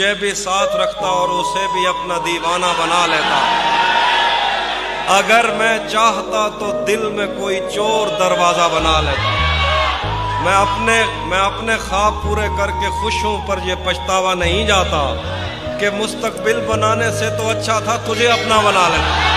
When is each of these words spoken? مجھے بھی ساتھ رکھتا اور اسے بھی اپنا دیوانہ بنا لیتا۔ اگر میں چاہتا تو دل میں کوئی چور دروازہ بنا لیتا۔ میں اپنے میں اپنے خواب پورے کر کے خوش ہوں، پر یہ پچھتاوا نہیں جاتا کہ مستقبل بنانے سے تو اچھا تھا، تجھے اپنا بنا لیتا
مجھے 0.00 0.14
بھی 0.14 0.34
ساتھ 0.34 0.76
رکھتا 0.76 1.06
اور 1.06 1.28
اسے 1.28 1.66
بھی 1.72 1.86
اپنا 1.86 2.14
دیوانہ 2.26 2.66
بنا 2.78 3.06
لیتا۔ 3.06 3.40
اگر 5.16 5.50
میں 5.56 5.78
چاہتا 5.88 6.48
تو 6.58 6.70
دل 6.86 7.02
میں 7.10 7.26
کوئی 7.38 7.60
چور 7.74 8.06
دروازہ 8.18 8.68
بنا 8.72 9.00
لیتا۔ 9.00 9.30
میں 10.44 10.56
اپنے 10.56 11.04
میں 11.26 11.40
اپنے 11.40 11.76
خواب 11.88 12.14
پورے 12.22 12.48
کر 12.58 12.70
کے 12.80 12.88
خوش 13.00 13.24
ہوں، 13.24 13.46
پر 13.46 13.58
یہ 13.64 13.74
پچھتاوا 13.84 14.34
نہیں 14.34 14.66
جاتا 14.66 15.04
کہ 15.80 15.90
مستقبل 15.90 16.60
بنانے 16.66 17.10
سے 17.18 17.30
تو 17.30 17.48
اچھا 17.50 17.78
تھا، 17.78 17.96
تجھے 17.96 18.28
اپنا 18.28 18.60
بنا 18.60 18.88
لیتا 18.88 19.29